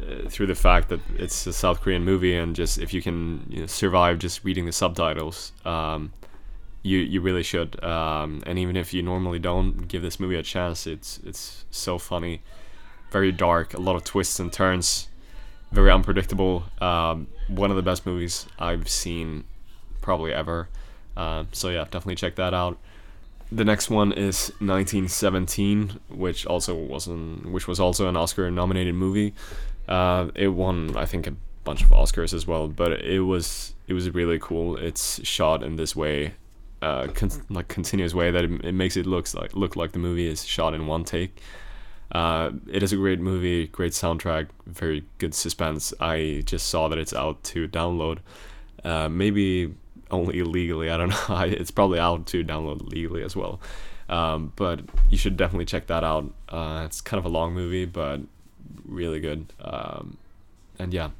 uh, 0.00 0.28
through 0.28 0.46
the 0.46 0.54
fact 0.54 0.88
that 0.88 1.00
it's 1.16 1.46
a 1.46 1.52
South 1.52 1.80
Korean 1.80 2.04
movie 2.04 2.34
and 2.34 2.54
just 2.54 2.78
if 2.78 2.94
you 2.94 3.02
can 3.02 3.46
you 3.48 3.60
know, 3.60 3.66
survive 3.66 4.18
just 4.18 4.44
reading 4.44 4.66
the 4.66 4.72
subtitles, 4.72 5.52
um, 5.64 6.12
you 6.82 6.98
you 6.98 7.20
really 7.20 7.42
should. 7.42 7.82
Um, 7.82 8.42
and 8.46 8.58
even 8.58 8.76
if 8.76 8.94
you 8.94 9.02
normally 9.02 9.38
don't 9.38 9.88
give 9.88 10.02
this 10.02 10.20
movie 10.20 10.36
a 10.36 10.42
chance, 10.42 10.86
it's 10.86 11.18
it's 11.24 11.64
so 11.70 11.98
funny, 11.98 12.42
very 13.10 13.32
dark, 13.32 13.74
a 13.74 13.80
lot 13.80 13.96
of 13.96 14.04
twists 14.04 14.38
and 14.38 14.52
turns, 14.52 15.08
very 15.72 15.90
unpredictable. 15.90 16.64
Um, 16.80 17.28
one 17.48 17.70
of 17.70 17.76
the 17.76 17.82
best 17.82 18.06
movies 18.06 18.46
I've 18.58 18.88
seen 18.88 19.44
probably 20.00 20.32
ever. 20.32 20.68
Uh, 21.16 21.44
so 21.52 21.70
yeah, 21.70 21.82
definitely 21.84 22.14
check 22.14 22.36
that 22.36 22.54
out. 22.54 22.78
The 23.50 23.64
next 23.64 23.88
one 23.88 24.12
is 24.12 24.52
1917, 24.60 26.00
which 26.10 26.44
also 26.44 26.74
wasn't, 26.74 27.50
which 27.50 27.66
was 27.66 27.80
also 27.80 28.06
an 28.06 28.16
Oscar-nominated 28.16 28.94
movie. 28.94 29.34
Uh, 29.88 30.28
it 30.34 30.48
won, 30.48 30.96
I 30.96 31.06
think, 31.06 31.26
a 31.26 31.34
bunch 31.64 31.82
of 31.82 31.88
Oscars 31.90 32.32
as 32.34 32.46
well. 32.46 32.68
But 32.68 32.92
it 33.02 33.20
was 33.20 33.74
it 33.86 33.94
was 33.94 34.10
really 34.10 34.38
cool. 34.38 34.76
It's 34.76 35.24
shot 35.26 35.62
in 35.62 35.76
this 35.76 35.96
way, 35.96 36.34
uh, 36.82 37.08
con- 37.08 37.30
like 37.48 37.68
continuous 37.68 38.14
way 38.14 38.30
that 38.30 38.44
it, 38.44 38.64
it 38.64 38.72
makes 38.72 38.96
it 38.96 39.06
looks 39.06 39.34
like 39.34 39.54
look 39.54 39.76
like 39.76 39.92
the 39.92 39.98
movie 39.98 40.26
is 40.26 40.44
shot 40.44 40.74
in 40.74 40.86
one 40.86 41.04
take. 41.04 41.40
Uh, 42.12 42.52
it 42.70 42.82
is 42.82 42.92
a 42.92 42.96
great 42.96 43.20
movie, 43.20 43.66
great 43.66 43.92
soundtrack, 43.92 44.48
very 44.66 45.04
good 45.18 45.34
suspense. 45.34 45.92
I 46.00 46.42
just 46.46 46.68
saw 46.68 46.88
that 46.88 46.98
it's 46.98 47.12
out 47.12 47.42
to 47.44 47.68
download. 47.68 48.18
Uh, 48.82 49.08
maybe 49.10 49.74
only 50.10 50.38
illegally. 50.38 50.90
I 50.90 50.96
don't 50.96 51.10
know. 51.28 51.40
it's 51.40 51.70
probably 51.70 51.98
out 51.98 52.26
to 52.28 52.42
download 52.44 52.90
legally 52.90 53.22
as 53.22 53.36
well. 53.36 53.60
Um, 54.08 54.52
but 54.56 54.80
you 55.10 55.18
should 55.18 55.36
definitely 55.36 55.66
check 55.66 55.86
that 55.88 56.02
out. 56.02 56.32
Uh, 56.48 56.82
it's 56.86 57.02
kind 57.02 57.18
of 57.18 57.26
a 57.26 57.28
long 57.28 57.52
movie, 57.52 57.84
but 57.84 58.20
really 58.84 59.20
good. 59.20 59.52
Um, 59.60 60.16
and 60.78 60.92
yeah. 60.92 61.10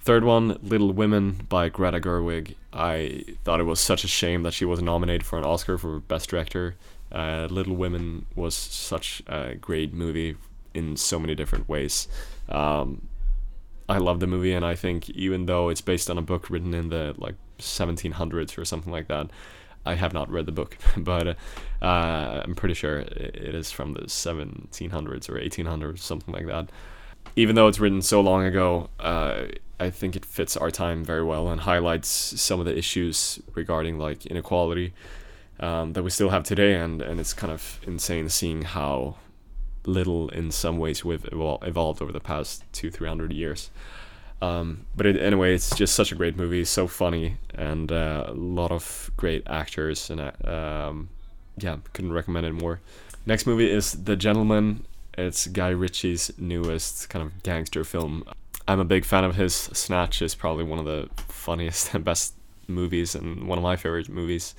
Third 0.00 0.22
one, 0.22 0.58
Little 0.62 0.92
Women 0.92 1.46
by 1.48 1.68
Greta 1.68 2.00
Gerwig. 2.00 2.54
I 2.72 3.24
thought 3.42 3.58
it 3.58 3.64
was 3.64 3.80
such 3.80 4.04
a 4.04 4.08
shame 4.08 4.44
that 4.44 4.54
she 4.54 4.64
was 4.64 4.80
nominated 4.80 5.26
for 5.26 5.36
an 5.36 5.44
Oscar 5.44 5.78
for 5.78 5.98
Best 5.98 6.30
Director. 6.30 6.76
Uh, 7.10 7.48
Little 7.50 7.74
Women 7.74 8.26
was 8.36 8.54
such 8.54 9.20
a 9.26 9.56
great 9.56 9.92
movie 9.92 10.36
in 10.74 10.96
so 10.96 11.18
many 11.18 11.34
different 11.34 11.68
ways. 11.68 12.06
Um, 12.48 13.08
I 13.88 13.98
love 13.98 14.20
the 14.20 14.26
movie, 14.26 14.52
and 14.52 14.64
I 14.64 14.74
think 14.74 15.10
even 15.10 15.46
though 15.46 15.68
it's 15.70 15.80
based 15.80 16.10
on 16.10 16.18
a 16.18 16.22
book 16.22 16.50
written 16.50 16.74
in 16.74 16.88
the 16.88 17.14
like 17.18 17.34
1700s 17.58 18.58
or 18.58 18.64
something 18.64 18.92
like 18.92 19.08
that, 19.08 19.28
I 19.86 19.94
have 19.94 20.12
not 20.12 20.30
read 20.30 20.46
the 20.46 20.52
book, 20.52 20.76
but 20.96 21.36
uh, 21.80 22.42
I'm 22.44 22.54
pretty 22.54 22.74
sure 22.74 22.98
it 22.98 23.54
is 23.54 23.70
from 23.70 23.92
the 23.94 24.02
1700s 24.02 25.28
or 25.30 25.34
1800s, 25.38 25.98
something 25.98 26.34
like 26.34 26.46
that. 26.46 26.70
Even 27.36 27.54
though 27.54 27.68
it's 27.68 27.78
written 27.78 28.02
so 28.02 28.20
long 28.20 28.44
ago, 28.44 28.88
uh, 29.00 29.46
I 29.78 29.90
think 29.90 30.16
it 30.16 30.24
fits 30.24 30.56
our 30.56 30.70
time 30.70 31.04
very 31.04 31.22
well 31.22 31.48
and 31.48 31.60
highlights 31.60 32.08
some 32.08 32.60
of 32.60 32.66
the 32.66 32.76
issues 32.76 33.40
regarding 33.54 33.98
like 33.98 34.24
inequality 34.26 34.94
um, 35.60 35.92
that 35.92 36.02
we 36.02 36.10
still 36.10 36.30
have 36.30 36.44
today, 36.44 36.74
and 36.74 37.02
and 37.02 37.20
it's 37.20 37.32
kind 37.32 37.52
of 37.52 37.80
insane 37.86 38.28
seeing 38.28 38.62
how 38.62 39.16
little 39.84 40.28
in 40.30 40.50
some 40.50 40.78
ways 40.78 41.04
we've 41.04 41.22
evol- 41.24 41.64
evolved 41.66 42.02
over 42.02 42.12
the 42.12 42.20
past 42.20 42.64
two 42.72 42.90
three 42.90 43.08
hundred 43.08 43.32
years. 43.32 43.70
Um, 44.42 44.86
but 44.94 45.06
it, 45.06 45.16
anyway, 45.16 45.54
it's 45.54 45.74
just 45.74 45.94
such 45.94 46.12
a 46.12 46.14
great 46.14 46.36
movie, 46.36 46.64
so 46.64 46.86
funny, 46.86 47.36
and 47.54 47.90
uh, 47.90 48.26
a 48.28 48.34
lot 48.34 48.70
of 48.70 49.10
great 49.16 49.42
actors, 49.46 50.10
and 50.10 50.20
uh, 50.20 50.32
um, 50.88 51.08
yeah, 51.56 51.76
couldn't 51.94 52.12
recommend 52.12 52.46
it 52.46 52.52
more. 52.52 52.80
Next 53.24 53.46
movie 53.46 53.70
is 53.70 53.92
The 53.92 54.14
Gentlemen. 54.14 54.84
It's 55.16 55.46
Guy 55.46 55.70
Ritchie's 55.70 56.30
newest 56.36 57.08
kind 57.08 57.24
of 57.24 57.42
gangster 57.42 57.82
film. 57.82 58.24
I'm 58.68 58.80
a 58.80 58.84
big 58.84 59.04
fan 59.04 59.24
of 59.24 59.36
his. 59.36 59.54
Snatch 59.54 60.20
is 60.20 60.34
probably 60.34 60.64
one 60.64 60.78
of 60.78 60.84
the 60.84 61.08
funniest 61.28 61.94
and 61.94 62.04
best 62.04 62.34
movies, 62.68 63.14
and 63.14 63.48
one 63.48 63.58
of 63.58 63.64
my 63.64 63.76
favorite 63.76 64.10
movies 64.10 64.54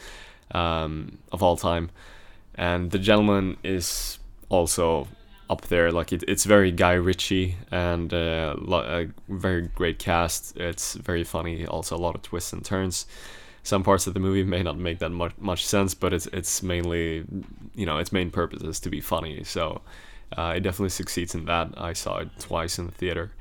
um, 0.51 1.19
of 1.31 1.43
all 1.43 1.55
time. 1.55 1.91
And 2.55 2.89
The 2.89 2.99
Gentlemen 2.99 3.57
is 3.63 4.17
also 4.49 5.07
up 5.49 5.61
there. 5.67 5.91
Like 5.91 6.11
it, 6.13 6.23
it's 6.27 6.45
very 6.45 6.71
Guy 6.71 6.93
Ritchie 6.93 7.55
and 7.71 8.13
uh, 8.13 8.55
a 8.69 9.07
very 9.29 9.67
great 9.67 9.99
cast. 9.99 10.57
It's 10.57 10.95
very 10.95 11.23
funny. 11.23 11.65
Also 11.65 11.95
a 11.95 11.99
lot 11.99 12.15
of 12.15 12.21
twists 12.21 12.53
and 12.53 12.63
turns. 12.63 13.05
Some 13.63 13.83
parts 13.83 14.07
of 14.07 14.13
the 14.13 14.19
movie 14.19 14.43
may 14.43 14.63
not 14.63 14.77
make 14.77 14.99
that 14.99 15.09
much 15.09 15.33
much 15.37 15.65
sense, 15.65 15.93
but 15.93 16.13
it's 16.13 16.27
it's 16.27 16.63
mainly, 16.63 17.25
you 17.75 17.85
know, 17.85 17.97
its 17.97 18.11
main 18.11 18.31
purpose 18.31 18.61
is 18.63 18.79
to 18.81 18.89
be 18.89 19.01
funny. 19.01 19.43
So 19.43 19.81
uh, 20.37 20.53
it 20.55 20.61
definitely 20.61 20.89
succeeds 20.89 21.35
in 21.35 21.45
that. 21.45 21.73
I 21.77 21.93
saw 21.93 22.19
it 22.19 22.29
twice 22.39 22.79
in 22.79 22.85
the 22.85 22.93
theater. 22.93 23.31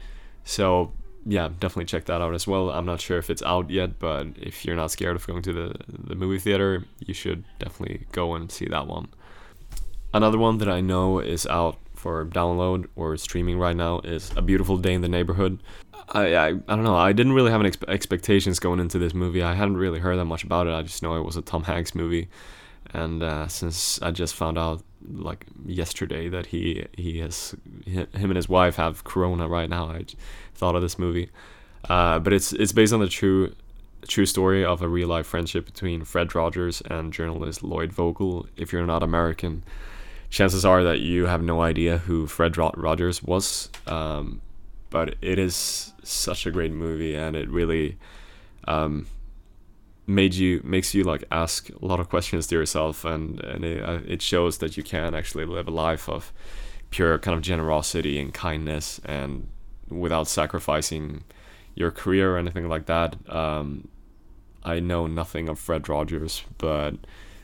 So 0.45 0.93
yeah, 1.25 1.49
definitely 1.49 1.87
check 1.87 2.05
that 2.07 2.21
out 2.21 2.35
as 2.35 2.47
well. 2.47 2.71
I'm 2.71 2.87
not 2.87 3.01
sure 3.01 3.19
if 3.19 3.31
it's 3.31 3.43
out 3.43 3.71
yet, 3.71 3.99
but 3.99 4.29
if 4.37 4.65
you're 4.65 4.77
not 4.77 4.93
scared 4.93 5.17
of 5.17 5.27
going 5.27 5.43
to 5.43 5.53
the 5.53 5.75
the 5.89 6.15
movie 6.15 6.39
theater, 6.39 6.85
you 6.99 7.15
should 7.15 7.45
definitely 7.59 8.07
go 8.13 8.35
and 8.35 8.51
see 8.51 8.67
that 8.67 8.87
one. 8.87 9.09
Another 10.15 10.39
one 10.39 10.59
that 10.59 10.69
I 10.69 10.81
know 10.81 11.19
is 11.19 11.47
out 11.47 11.79
for 12.07 12.25
download 12.25 12.87
or 12.95 13.17
streaming 13.17 13.59
right 13.59 13.75
now 13.75 13.99
is 14.05 14.31
A 14.37 14.43
Beautiful 14.43 14.79
Day 14.79 14.95
in 14.95 15.01
the 15.01 15.09
Neighborhood. 15.09 15.61
I, 16.11 16.37
I, 16.37 16.47
I 16.51 16.53
don't 16.53 16.85
know. 16.85 16.95
I 16.95 17.13
didn't 17.13 17.33
really 17.33 17.51
have 17.51 17.61
any 17.61 17.71
expe- 17.71 17.89
expectations 17.89 18.61
going 18.61 18.79
into 18.79 18.97
this 18.97 19.13
movie. 19.13 19.43
I 19.43 19.55
hadn't 19.55 19.77
really 19.77 19.99
heard 19.99 20.17
that 20.17 20.27
much 20.27 20.45
about 20.45 20.69
it. 20.69 20.73
I 20.73 20.83
just 20.83 21.03
know 21.03 21.17
it 21.17 21.25
was 21.25 21.37
a 21.37 21.43
Tom 21.43 21.65
Hanks 21.65 21.97
movie, 21.97 22.29
and 22.95 23.25
uh, 23.25 23.49
since 23.49 24.01
I 24.03 24.13
just 24.13 24.37
found 24.37 24.57
out 24.57 24.85
like 25.09 25.47
yesterday 25.65 26.29
that 26.29 26.47
he 26.47 26.87
he 26.97 27.19
has 27.19 27.57
him 27.85 28.07
and 28.13 28.37
his 28.37 28.49
wife 28.49 28.77
have 28.77 29.03
corona 29.03 29.49
right 29.49 29.69
now, 29.69 29.87
I 29.87 30.05
thought 30.55 30.77
of 30.77 30.83
this 30.83 31.01
movie. 31.01 31.29
Uh, 31.89 32.21
but 32.21 32.33
it's 32.33 32.53
it's 32.53 32.71
based 32.71 32.93
on 32.93 33.01
the 33.01 33.09
true 33.09 33.53
true 34.07 34.27
story 34.27 34.65
of 34.65 34.81
a 34.81 34.89
real 34.89 35.09
life 35.09 35.27
friendship 35.27 35.67
between 35.67 36.05
Fred 36.05 36.33
Rogers 36.37 36.83
and 36.83 37.13
journalist 37.13 37.65
Lloyd 37.65 37.93
Vogel. 37.93 38.47
If 38.57 38.73
you're 38.73 38.87
not 38.87 39.03
American, 39.03 39.65
chances 40.37 40.66
are 40.66 40.85
that 40.85 41.00
you 41.00 41.25
have 41.25 41.43
no 41.43 41.62
idea 41.62 41.97
who 41.97 42.26
Fred 42.26 42.59
Rogers 42.59 43.23
was. 43.23 43.71
Um, 43.87 44.43
but 44.90 45.14
it 45.23 45.38
is 45.38 45.95
such 46.02 46.47
a 46.47 46.50
great 46.50 46.73
movie, 46.73 47.14
and 47.14 47.35
it 47.35 47.49
really 47.49 47.97
um, 48.69 49.07
made 50.07 50.35
you 50.35 50.61
makes 50.62 50.95
you 50.95 51.05
like 51.05 51.25
ask 51.31 51.71
a 51.71 51.85
lot 51.85 52.00
of 52.00 52.11
questions 52.11 52.47
to 52.49 52.55
yourself, 52.55 53.05
and 53.05 53.40
and 53.40 53.64
it, 53.64 53.83
uh, 53.83 54.00
it 54.07 54.21
shows 54.21 54.59
that 54.59 54.76
you 54.76 54.83
can 54.83 55.14
actually 55.14 55.47
live 55.47 55.69
a 55.69 55.71
life 55.71 56.07
of 56.09 56.33
pure 56.90 57.19
kind 57.19 57.35
of 57.35 57.43
generosity 57.43 58.21
and 58.21 58.35
kindness, 58.35 59.00
and 59.05 59.49
without 59.88 60.28
sacrificing 60.28 61.25
your 61.75 61.90
career 61.90 62.35
or 62.35 62.38
anything 62.38 62.69
like 62.69 62.87
that. 62.87 63.16
Um, 63.28 63.88
I 64.64 64.81
know 64.81 65.07
nothing 65.07 65.49
of 65.49 65.59
Fred 65.59 65.88
Rogers, 65.88 66.43
but 66.59 66.95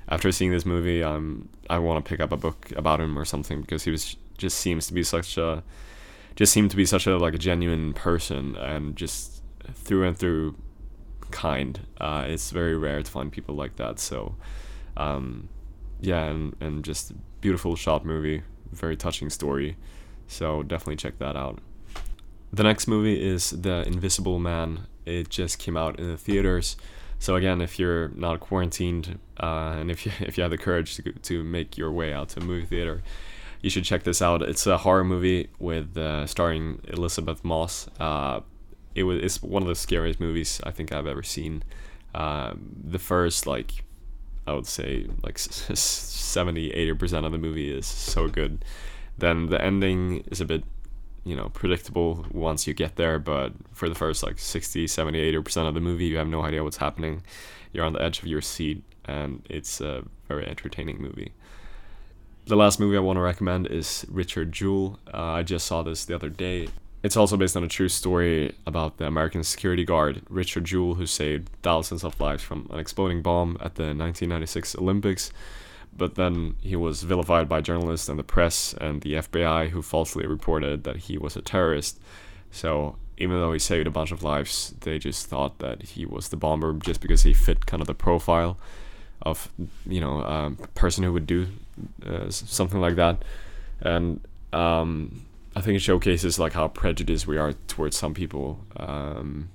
after 0.09 0.33
seeing 0.33 0.51
this 0.51 0.67
movie, 0.67 1.03
I'm 1.03 1.49
I 1.71 1.79
want 1.79 2.05
to 2.05 2.09
pick 2.09 2.21
up 2.21 2.33
a 2.33 2.37
book 2.37 2.73
about 2.77 3.01
him 3.01 3.19
or 3.19 3.25
something 3.25 3.61
because 3.61 3.85
he 3.85 3.91
was 3.91 4.17
just 4.39 4.59
seems 4.59 4.87
to 4.89 4.95
be 4.95 5.03
such 5.03 5.37
a 5.37 5.63
just 6.37 6.53
seemed 6.53 6.71
to 6.71 6.77
be 6.77 6.87
such 6.87 7.07
a 7.07 7.17
like 7.17 7.35
a 7.35 7.39
genuine 7.39 7.93
person 7.93 8.57
and 8.57 8.97
just 8.97 9.43
through 9.75 10.07
and 10.07 10.17
through 10.17 10.57
kind. 11.31 11.81
Uh, 12.01 12.25
it's 12.27 12.51
very 12.51 12.77
rare 12.77 13.03
to 13.03 13.11
find 13.11 13.33
people 13.33 13.55
like 13.55 13.77
that. 13.77 13.99
So 13.99 14.37
um, 14.97 15.49
yeah, 16.01 16.25
and 16.25 16.57
and 16.61 16.85
just 16.85 17.13
beautiful 17.41 17.77
shot 17.77 18.05
movie, 18.05 18.43
very 18.73 18.97
touching 18.97 19.31
story. 19.31 19.77
So 20.27 20.63
definitely 20.63 20.97
check 20.97 21.19
that 21.19 21.37
out. 21.37 21.61
The 22.53 22.63
next 22.63 22.87
movie 22.87 23.23
is 23.23 23.51
The 23.51 23.83
Invisible 23.87 24.39
Man. 24.39 24.87
It 25.07 25.31
just 25.31 25.59
came 25.59 25.77
out 25.77 25.99
in 25.99 26.09
the 26.09 26.17
theaters. 26.17 26.77
So 27.23 27.37
again, 27.37 27.61
if 27.61 27.79
you're 27.79 28.09
not 28.17 28.41
quarantined 28.41 29.21
uh, 29.39 29.77
and 29.79 29.93
if 29.93 30.05
you 30.05 30.11
if 30.21 30.37
you 30.37 30.43
have 30.43 30.51
the 30.51 30.59
courage 30.59 30.97
to 30.97 31.13
to 31.13 31.45
make 31.45 31.79
your 31.79 31.93
way 31.93 32.13
out 32.13 32.31
to 32.31 32.41
a 32.41 32.43
movie 32.43 32.67
theater, 32.67 33.01
you 33.61 33.71
should 33.71 33.85
check 33.85 34.03
this 34.03 34.21
out. 34.21 34.43
It's 34.43 34.67
a 34.67 34.79
horror 34.79 35.05
movie 35.05 35.49
with 35.61 35.97
uh, 35.97 36.27
starring 36.27 36.81
Elisabeth 36.89 37.45
Moss. 37.45 37.87
Uh, 38.01 38.41
it 38.97 39.05
was 39.05 39.23
it's 39.23 39.41
one 39.41 39.63
of 39.63 39.69
the 39.69 39.77
scariest 39.77 40.19
movies 40.19 40.61
I 40.65 40.73
think 40.73 40.91
I've 40.91 41.07
ever 41.07 41.23
seen. 41.23 41.63
Uh, 42.13 42.55
the 42.57 42.99
first 42.99 43.47
like 43.47 43.85
I 44.49 44.55
would 44.55 44.67
say 44.67 45.07
like 45.23 45.39
70 45.39 46.71
80% 46.71 47.25
of 47.25 47.31
the 47.31 47.39
movie 47.39 47.71
is 47.71 47.87
so 47.87 48.27
good. 48.27 48.65
Then 49.17 49.47
the 49.47 49.63
ending 49.63 50.25
is 50.33 50.41
a 50.41 50.45
bit 50.45 50.65
you 51.25 51.37
know 51.37 51.49
predictable 51.51 52.27
once 52.33 52.67
you 52.67 52.75
get 52.75 52.97
there 52.97 53.19
but 53.19 53.53
for 53.73 53.89
the 53.89 53.95
first 53.95 54.23
like 54.23 54.39
60 54.39 54.87
70 54.87 55.33
80% 55.33 55.69
of 55.69 55.75
the 55.75 55.81
movie 55.81 56.07
you 56.07 56.17
have 56.17 56.29
no 56.29 56.43
idea 56.43 56.65
what's 56.65 56.79
happening. 56.79 57.23
You're 57.73 57.85
on 57.85 57.95
the 57.95 58.03
edge 58.03 58.19
of 58.19 58.27
your 58.27 58.41
seat 58.41 58.83
and 59.05 59.45
it's 59.49 59.81
a 59.81 60.05
very 60.29 60.47
entertaining 60.47 61.01
movie. 61.01 61.33
The 62.47 62.57
last 62.57 62.81
movie 62.81 62.97
i 62.97 63.01
want 63.01 63.17
to 63.17 63.21
recommend 63.21 63.67
is 63.69 64.05
richard 64.09 64.53
jewell. 64.53 64.99
Uh, 65.13 65.33
i 65.39 65.43
just 65.43 65.67
saw 65.67 65.83
this 65.83 66.05
the 66.05 66.15
other 66.15 66.29
day. 66.29 66.69
It's 67.03 67.17
also 67.17 67.37
based 67.37 67.57
on 67.57 67.65
a 67.65 67.69
true 67.69 67.89
story 67.89 68.55
about 68.67 68.99
the 68.99 69.07
american 69.07 69.43
security 69.45 69.85
guard 69.85 70.23
richard 70.29 70.65
jewell 70.65 70.95
who 70.95 71.07
saved 71.07 71.49
thousands 71.63 72.05
of 72.05 72.21
lives 72.21 72.43
from 72.43 72.69
an 72.71 72.79
exploding 72.79 73.23
bomb 73.23 73.57
at 73.61 73.75
the 73.75 73.83
1996 73.83 74.77
olympics 74.77 75.33
but 75.97 76.15
then 76.15 76.57
he 76.61 76.77
was 76.77 77.03
vilified 77.03 77.49
by 77.49 77.61
journalists 77.61 78.09
and 78.09 78.19
the 78.19 78.25
press 78.25 78.75
and 78.81 79.03
the 79.03 79.15
FBI, 79.15 79.71
who 79.71 79.83
falsely 79.83 80.27
reported 80.27 80.85
that 80.85 80.97
he 80.97 81.19
was 81.19 81.37
a 81.37 81.43
terrorist. 81.43 82.01
So 82.51 82.97
even 83.19 83.37
though 83.37 83.53
he 83.53 83.59
saved 83.59 83.87
a 83.87 83.91
bunch 83.91 84.11
of 84.11 84.23
lives, 84.23 84.75
they 84.81 84.99
just 84.99 85.27
thought 85.27 85.59
that 85.59 85.83
he 85.83 86.07
was 86.07 86.29
the 86.29 86.37
bomber 86.37 86.73
just 86.75 87.01
because 87.01 87.23
he 87.23 87.33
fit 87.33 87.67
kind 87.67 87.81
of 87.81 87.87
the 87.87 87.95
profile 87.95 88.59
of 89.23 89.53
you 89.87 90.01
know 90.01 90.19
a 90.21 90.67
person 90.75 91.05
who 91.05 91.13
would 91.13 91.27
do 91.27 91.47
uh, 92.05 92.31
something 92.31 92.81
like 92.81 92.97
that. 92.97 93.23
And 93.81 94.21
um, 94.53 95.23
I 95.55 95.61
think 95.61 95.77
it 95.77 95.81
showcases 95.81 96.39
like 96.39 96.53
how 96.55 96.69
prejudiced 96.69 97.27
we 97.27 97.39
are 97.39 97.53
towards 97.69 97.97
some 97.97 98.15
people, 98.15 98.61
um, 98.77 99.51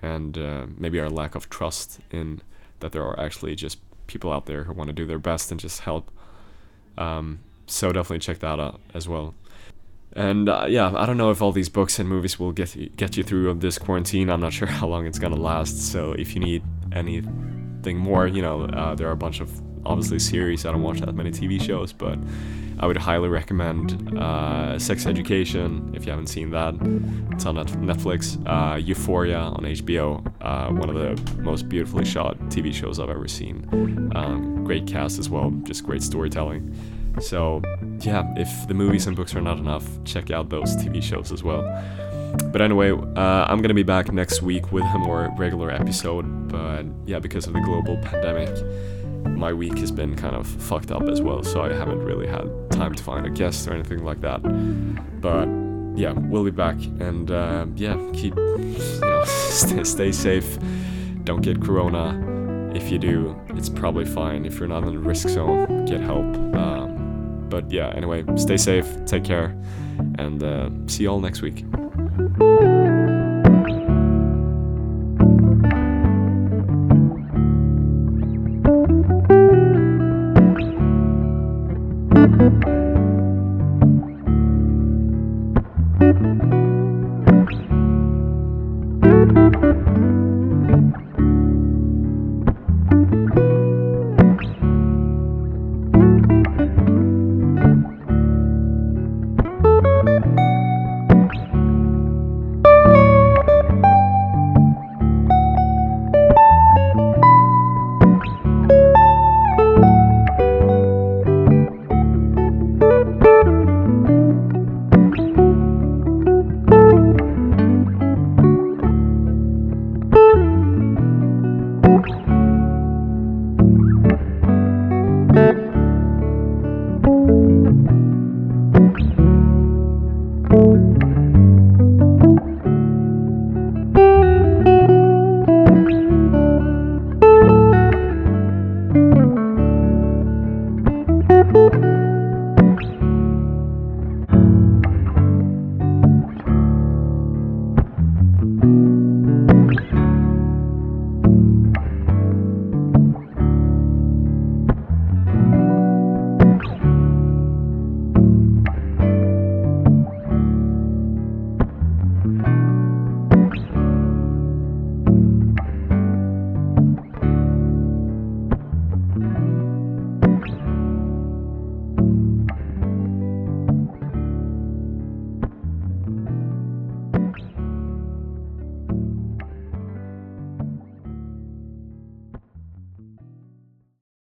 and 0.00 0.36
uh, 0.36 0.66
maybe 0.76 1.00
our 1.00 1.10
lack 1.10 1.34
of 1.34 1.48
trust 1.48 2.00
in 2.10 2.42
that 2.80 2.92
there 2.92 3.02
are 3.02 3.18
actually 3.18 3.54
just 3.54 3.83
people 4.06 4.32
out 4.32 4.46
there 4.46 4.64
who 4.64 4.72
want 4.72 4.88
to 4.88 4.94
do 4.94 5.06
their 5.06 5.18
best 5.18 5.50
and 5.50 5.60
just 5.60 5.80
help. 5.80 6.10
Um, 6.96 7.40
so 7.66 7.92
definitely 7.92 8.18
check 8.20 8.40
that 8.40 8.60
out 8.60 8.80
as 8.92 9.08
well. 9.08 9.34
And 10.16 10.48
uh, 10.48 10.66
yeah, 10.68 10.92
I 10.94 11.06
don't 11.06 11.16
know 11.16 11.30
if 11.30 11.42
all 11.42 11.50
these 11.50 11.68
books 11.68 11.98
and 11.98 12.08
movies 12.08 12.38
will 12.38 12.52
get 12.52 12.76
you, 12.76 12.88
get 12.90 13.16
you 13.16 13.24
through 13.24 13.52
this 13.54 13.78
quarantine. 13.78 14.30
I'm 14.30 14.40
not 14.40 14.52
sure 14.52 14.68
how 14.80 14.86
long 14.86 15.06
it's 15.06 15.18
gonna 15.18 15.36
last. 15.36 15.90
So 15.90 16.12
if 16.12 16.34
you 16.34 16.40
need 16.40 16.62
anything 16.92 17.98
more, 17.98 18.26
you 18.26 18.42
know, 18.42 18.64
uh, 18.66 18.94
there 18.94 19.08
are 19.08 19.12
a 19.12 19.16
bunch 19.16 19.40
of 19.40 19.60
obviously 19.86 20.18
series. 20.18 20.66
I 20.66 20.72
don't 20.72 20.82
watch 20.82 21.00
that 21.00 21.14
many 21.14 21.30
TV 21.30 21.60
shows, 21.60 21.92
but 21.92 22.18
I 22.78 22.86
would 22.86 22.96
highly 22.96 23.28
recommend 23.28 24.18
uh, 24.18 24.78
Sex 24.78 25.06
Education 25.06 25.92
if 25.94 26.04
you 26.04 26.10
haven't 26.10 26.26
seen 26.26 26.50
that. 26.50 26.74
It's 27.32 27.46
on 27.46 27.56
Netflix. 27.56 28.38
Uh, 28.46 28.76
Euphoria 28.76 29.38
on 29.38 29.64
HBO, 29.64 30.24
uh, 30.40 30.68
one 30.70 30.88
of 30.88 30.96
the 30.96 31.42
most 31.42 31.68
beautifully 31.68 32.04
shot 32.04 32.38
TV 32.48 32.74
shows 32.74 32.98
I've 32.98 33.10
ever 33.10 33.28
seen. 33.28 34.12
Um, 34.14 34.64
great 34.64 34.86
cast 34.86 35.18
as 35.18 35.30
well, 35.30 35.50
just 35.64 35.84
great 35.84 36.02
storytelling. 36.02 36.74
So, 37.20 37.62
yeah, 38.00 38.24
if 38.36 38.66
the 38.66 38.74
movies 38.74 39.06
and 39.06 39.16
books 39.16 39.36
are 39.36 39.40
not 39.40 39.58
enough, 39.58 39.88
check 40.04 40.30
out 40.30 40.50
those 40.50 40.76
TV 40.76 41.00
shows 41.02 41.30
as 41.30 41.44
well. 41.44 41.62
But 42.52 42.60
anyway, 42.60 42.90
uh, 42.90 43.46
I'm 43.48 43.62
gonna 43.62 43.74
be 43.74 43.84
back 43.84 44.12
next 44.12 44.42
week 44.42 44.72
with 44.72 44.84
a 44.84 44.98
more 44.98 45.32
regular 45.36 45.70
episode. 45.70 46.48
But 46.48 46.86
yeah, 47.06 47.20
because 47.20 47.46
of 47.46 47.52
the 47.52 47.60
global 47.60 47.96
pandemic, 47.98 48.48
my 49.24 49.52
week 49.52 49.78
has 49.78 49.90
been 49.90 50.14
kind 50.16 50.34
of 50.36 50.46
fucked 50.46 50.90
up 50.90 51.02
as 51.08 51.20
well, 51.20 51.42
so 51.42 51.62
I 51.62 51.72
haven't 51.72 52.02
really 52.02 52.26
had 52.26 52.48
time 52.70 52.94
to 52.94 53.02
find 53.02 53.26
a 53.26 53.30
guest 53.30 53.66
or 53.68 53.74
anything 53.74 54.04
like 54.04 54.20
that. 54.20 54.40
But 55.20 55.48
yeah, 55.98 56.12
we'll 56.12 56.44
be 56.44 56.50
back, 56.50 56.76
and 57.00 57.30
uh, 57.30 57.66
yeah, 57.76 57.96
keep 58.12 58.36
you 58.36 59.00
know 59.00 59.24
stay, 59.24 60.12
safe. 60.12 60.58
Don't 61.24 61.40
get 61.42 61.62
corona. 61.62 62.20
if 62.74 62.90
you 62.90 62.98
do, 62.98 63.40
it's 63.50 63.68
probably 63.68 64.04
fine. 64.04 64.44
If 64.44 64.58
you're 64.58 64.68
not 64.68 64.84
in 64.84 64.94
the 64.94 64.98
risk 64.98 65.28
zone, 65.28 65.84
get 65.86 66.00
help. 66.00 66.26
Um, 66.56 67.46
but 67.48 67.70
yeah, 67.70 67.90
anyway, 67.90 68.24
stay 68.36 68.56
safe, 68.56 68.88
take 69.06 69.24
care, 69.24 69.56
and 70.18 70.42
uh, 70.42 70.70
see 70.86 71.04
you 71.04 71.10
all 71.10 71.20
next 71.20 71.40
week. 71.40 71.64